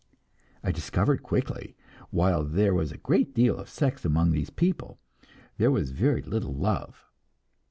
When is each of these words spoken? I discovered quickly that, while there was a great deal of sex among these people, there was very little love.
I 0.63 0.71
discovered 0.71 1.21
quickly 1.21 1.75
that, 1.77 2.05
while 2.09 2.43
there 2.43 2.73
was 2.73 2.91
a 2.91 2.97
great 2.97 3.35
deal 3.35 3.59
of 3.59 3.69
sex 3.69 4.03
among 4.03 4.31
these 4.31 4.49
people, 4.49 4.97
there 5.59 5.69
was 5.69 5.91
very 5.91 6.23
little 6.23 6.55
love. 6.55 7.05